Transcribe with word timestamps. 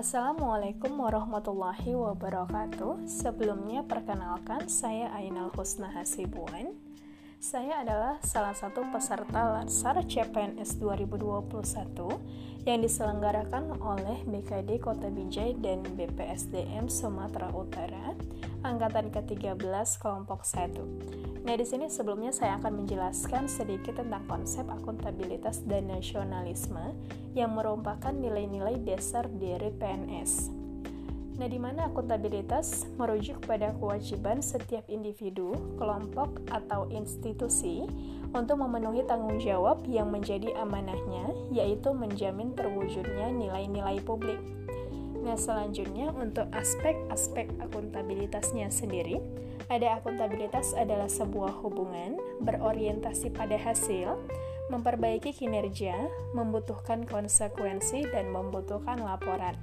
Assalamualaikum 0.00 0.96
warahmatullahi 0.96 1.92
wabarakatuh. 1.92 3.04
Sebelumnya 3.04 3.84
perkenalkan 3.84 4.64
saya 4.64 5.12
Ainal 5.12 5.52
Husna 5.52 5.92
Hasibuan. 5.92 6.72
Saya 7.36 7.84
adalah 7.84 8.16
salah 8.24 8.56
satu 8.56 8.80
peserta 8.88 9.60
Latsar 9.60 10.00
CPNS 10.00 10.80
2021 10.80 12.64
yang 12.64 12.80
diselenggarakan 12.80 13.76
oleh 13.76 14.24
BKD 14.24 14.80
Kota 14.80 15.12
Bijay 15.12 15.52
dan 15.60 15.84
BPSDM 15.84 16.88
Sumatera 16.88 17.52
Utara, 17.52 18.16
angkatan 18.64 19.12
ke-13 19.12 19.60
kelompok 20.00 20.48
1. 20.48 21.29
Nah, 21.40 21.56
di 21.56 21.64
sini 21.64 21.88
sebelumnya 21.88 22.36
saya 22.36 22.60
akan 22.60 22.84
menjelaskan 22.84 23.48
sedikit 23.48 23.96
tentang 23.96 24.28
konsep 24.28 24.68
akuntabilitas 24.68 25.64
dan 25.64 25.88
nasionalisme 25.88 26.92
yang 27.32 27.56
merupakan 27.56 28.12
nilai-nilai 28.12 28.76
dasar 28.84 29.24
dari 29.24 29.72
PNS. 29.72 30.52
Nah, 31.40 31.48
di 31.48 31.56
mana 31.56 31.88
akuntabilitas 31.88 32.84
merujuk 33.00 33.40
pada 33.48 33.72
kewajiban 33.80 34.44
setiap 34.44 34.84
individu, 34.92 35.56
kelompok, 35.80 36.44
atau 36.52 36.84
institusi 36.92 37.88
untuk 38.36 38.60
memenuhi 38.60 39.08
tanggung 39.08 39.40
jawab 39.40 39.80
yang 39.88 40.12
menjadi 40.12 40.52
amanahnya, 40.60 41.32
yaitu 41.48 41.96
menjamin 41.96 42.52
terwujudnya 42.52 43.32
nilai-nilai 43.32 44.04
publik. 44.04 44.36
Nah, 45.20 45.36
selanjutnya 45.36 46.10
untuk 46.16 46.48
aspek-aspek 46.56 47.52
akuntabilitasnya 47.60 48.72
sendiri, 48.72 49.20
ada 49.68 50.00
akuntabilitas 50.00 50.72
adalah 50.74 51.06
sebuah 51.06 51.60
hubungan 51.60 52.16
berorientasi 52.42 53.30
pada 53.30 53.54
hasil, 53.54 54.16
memperbaiki 54.72 55.36
kinerja, 55.36 55.94
membutuhkan 56.32 57.04
konsekuensi, 57.04 58.08
dan 58.10 58.32
membutuhkan 58.32 58.98
laporan. 58.98 59.54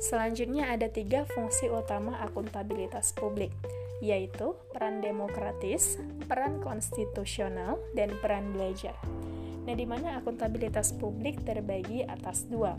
Selanjutnya 0.00 0.72
ada 0.72 0.88
tiga 0.88 1.26
fungsi 1.26 1.68
utama 1.68 2.16
akuntabilitas 2.22 3.12
publik, 3.12 3.52
yaitu 3.98 4.54
peran 4.72 5.02
demokratis, 5.02 5.98
peran 6.30 6.62
konstitusional, 6.62 7.76
dan 7.92 8.14
peran 8.22 8.52
belajar. 8.54 8.96
Nah, 9.64 9.74
di 9.74 9.88
mana 9.88 10.20
akuntabilitas 10.20 10.92
publik 10.92 11.40
terbagi 11.42 12.04
atas 12.04 12.44
dua, 12.44 12.76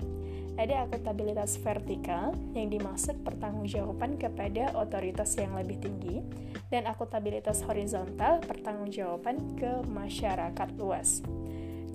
ada 0.55 0.87
akuntabilitas 0.87 1.59
vertikal 1.59 2.31
yang 2.55 2.71
dimaksud 2.71 3.19
pertanggungjawaban 3.27 4.15
kepada 4.15 4.71
otoritas 4.77 5.35
yang 5.35 5.51
lebih 5.57 5.81
tinggi 5.83 6.23
dan 6.71 6.87
akuntabilitas 6.87 7.59
horizontal 7.67 8.39
pertanggungjawaban 8.45 9.59
ke 9.59 9.83
masyarakat 9.83 10.69
luas. 10.79 11.19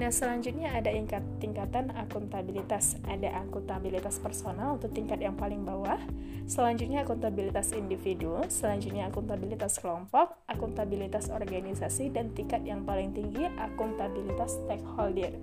Nah, 0.01 0.09
selanjutnya 0.09 0.73
ada 0.73 0.89
tingkat, 0.89 1.21
tingkatan 1.45 1.93
akuntabilitas. 1.93 2.97
Ada 3.05 3.45
akuntabilitas 3.45 4.17
personal 4.17 4.81
untuk 4.81 4.97
tingkat 4.97 5.21
yang 5.21 5.37
paling 5.37 5.61
bawah, 5.61 6.01
selanjutnya 6.49 7.05
akuntabilitas 7.05 7.77
individu, 7.77 8.41
selanjutnya 8.49 9.13
akuntabilitas 9.13 9.77
kelompok, 9.77 10.41
akuntabilitas 10.49 11.29
organisasi, 11.29 12.17
dan 12.17 12.33
tingkat 12.33 12.65
yang 12.65 12.81
paling 12.89 13.13
tinggi 13.13 13.45
akuntabilitas 13.61 14.57
stakeholder. 14.65 15.37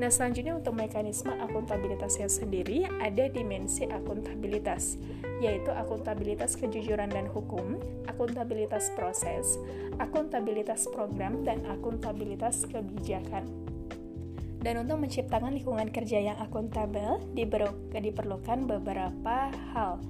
Nah, 0.00 0.08
selanjutnya 0.08 0.56
untuk 0.56 0.72
mekanisme 0.72 1.36
akuntabilitasnya 1.36 2.30
sendiri 2.30 2.88
ada 3.04 3.28
dimensi 3.28 3.84
akuntabilitas, 3.84 4.96
yaitu 5.38 5.70
akuntabilitas 5.70 6.58
kejujuran 6.58 7.10
dan 7.10 7.30
hukum, 7.30 7.78
akuntabilitas 8.10 8.90
proses, 8.98 9.58
akuntabilitas 10.02 10.90
program, 10.90 11.46
dan 11.46 11.62
akuntabilitas 11.66 12.66
kebijakan. 12.66 13.46
Dan 14.58 14.82
untuk 14.82 14.98
menciptakan 14.98 15.54
lingkungan 15.54 15.94
kerja 15.94 16.18
yang 16.18 16.38
akuntabel, 16.42 17.22
diperlukan 17.94 18.66
beberapa 18.66 19.54
hal, 19.70 20.02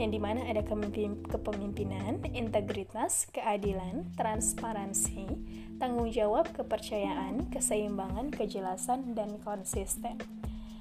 yang 0.00 0.08
di 0.08 0.16
mana 0.16 0.48
ada 0.48 0.64
kepemimpinan, 0.64 2.24
integritas, 2.32 3.28
keadilan, 3.28 4.08
transparansi, 4.16 5.28
tanggung 5.76 6.08
jawab, 6.08 6.48
kepercayaan, 6.56 7.52
keseimbangan, 7.52 8.32
kejelasan, 8.32 9.12
dan 9.12 9.36
konsisten. 9.44 10.39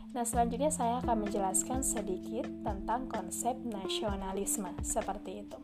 Nah, 0.09 0.25
selanjutnya 0.25 0.74
saya 0.74 1.06
akan 1.06 1.30
menjelaskan 1.30 1.86
sedikit 1.86 2.50
tentang 2.66 3.06
konsep 3.06 3.53
nasionalisme 3.62 4.74
seperti 4.81 5.46
itu. 5.46 5.59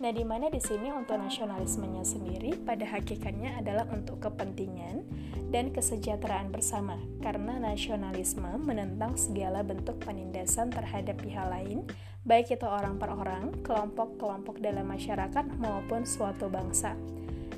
Nah, 0.00 0.10
di 0.10 0.24
mana 0.24 0.48
di 0.48 0.58
sini 0.58 0.90
untuk 0.90 1.20
nasionalismenya 1.20 2.02
sendiri 2.02 2.56
pada 2.64 2.82
hakikatnya 2.82 3.60
adalah 3.60 3.84
untuk 3.92 4.24
kepentingan 4.24 5.04
dan 5.52 5.70
kesejahteraan 5.70 6.50
bersama, 6.50 6.98
karena 7.20 7.60
nasionalisme 7.60 8.48
menentang 8.58 9.14
segala 9.20 9.60
bentuk 9.62 10.00
penindasan 10.02 10.72
terhadap 10.72 11.20
pihak 11.20 11.46
lain, 11.46 11.86
baik 12.26 12.56
itu 12.56 12.66
orang 12.66 12.98
per 12.98 13.12
orang, 13.12 13.52
kelompok-kelompok 13.62 14.58
dalam 14.64 14.88
masyarakat, 14.90 15.44
maupun 15.60 16.08
suatu 16.08 16.50
bangsa. 16.50 16.96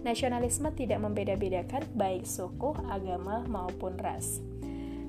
Nasionalisme 0.04 0.68
tidak 0.76 1.00
membeda-bedakan 1.00 1.86
baik 1.96 2.28
suku, 2.28 2.76
agama, 2.92 3.46
maupun 3.48 3.96
ras. 3.96 4.44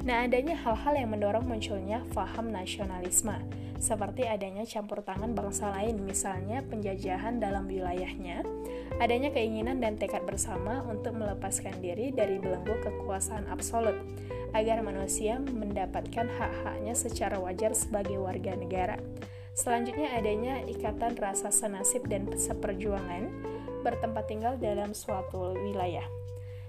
Nah, 0.07 0.23
adanya 0.23 0.56
hal-hal 0.56 0.95
yang 0.95 1.12
mendorong 1.12 1.44
munculnya 1.44 2.00
faham 2.16 2.47
nasionalisme 2.47 3.35
seperti 3.78 4.25
adanya 4.25 4.66
campur 4.66 5.06
tangan 5.06 5.38
bangsa 5.38 5.69
lain, 5.69 6.01
misalnya 6.01 6.66
penjajahan 6.66 7.38
dalam 7.38 7.69
wilayahnya, 7.69 8.41
adanya 8.97 9.29
keinginan 9.29 9.78
dan 9.78 10.01
tekad 10.01 10.25
bersama 10.25 10.81
untuk 10.90 11.13
melepaskan 11.13 11.78
diri 11.78 12.09
dari 12.09 12.41
belenggu 12.41 12.73
kekuasaan 12.81 13.46
absolut, 13.53 13.94
agar 14.57 14.81
manusia 14.81 15.38
mendapatkan 15.38 16.25
hak-haknya 16.25 16.97
secara 16.97 17.38
wajar 17.38 17.78
sebagai 17.78 18.17
warga 18.17 18.57
negara. 18.57 18.97
Selanjutnya 19.53 20.09
adanya 20.17 20.66
ikatan 20.66 21.13
rasa 21.17 21.53
senasib 21.53 22.09
dan 22.09 22.29
seperjuangan 22.34 23.29
bertempat 23.85 24.25
tinggal 24.25 24.57
dalam 24.57 24.97
suatu 24.97 25.53
wilayah. 25.53 26.06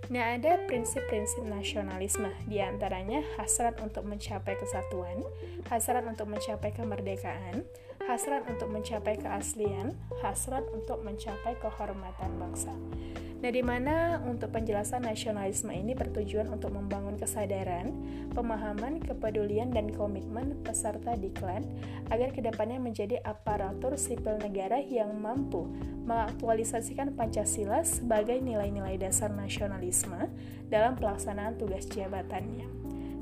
Nah, 0.09 0.41
ada 0.41 0.57
prinsip-prinsip 0.65 1.45
nasionalisme, 1.45 2.33
di 2.49 2.65
antaranya 2.65 3.21
hasrat 3.37 3.77
untuk 3.85 4.09
mencapai 4.09 4.57
kesatuan, 4.57 5.21
hasrat 5.69 6.01
untuk 6.09 6.33
mencapai 6.33 6.73
kemerdekaan, 6.73 7.69
hasrat 8.09 8.49
untuk 8.49 8.73
mencapai 8.73 9.21
keaslian, 9.21 9.93
hasrat 10.25 10.65
untuk 10.73 11.05
mencapai 11.05 11.61
kehormatan 11.61 12.41
bangsa. 12.41 12.73
Nah, 13.39 13.55
di 13.55 13.63
mana 13.63 14.19
untuk 14.27 14.51
penjelasan 14.51 15.07
nasionalisme 15.07 15.71
ini 15.71 15.95
bertujuan 15.95 16.51
untuk 16.51 16.75
membangun 16.75 17.15
kesadaran, 17.15 17.95
pemahaman, 18.35 18.99
kepedulian, 18.99 19.71
dan 19.71 19.95
komitmen 19.95 20.59
peserta 20.67 21.15
diklat 21.15 21.63
agar 22.11 22.35
ke 22.35 22.43
depannya 22.43 22.83
menjadi 22.83 23.23
aparatur 23.23 23.95
sipil 23.95 24.43
negara 24.43 24.83
yang 24.83 25.15
mampu 25.23 25.71
mengaktualisasikan 26.03 27.15
Pancasila 27.15 27.87
sebagai 27.87 28.43
nilai-nilai 28.43 28.99
dasar 28.99 29.31
nasionalisme 29.31 30.27
dalam 30.67 30.99
pelaksanaan 30.99 31.55
tugas 31.63 31.87
jabatannya. 31.87 32.67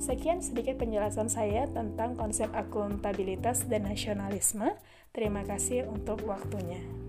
Sekian 0.01 0.41
sedikit 0.41 0.81
penjelasan 0.81 1.29
saya 1.29 1.69
tentang 1.69 2.17
konsep 2.17 2.49
akuntabilitas 2.57 3.69
dan 3.69 3.89
nasionalisme. 3.89 4.77
Terima 5.13 5.45
kasih 5.45 5.89
untuk 5.89 6.25
waktunya. 6.29 7.06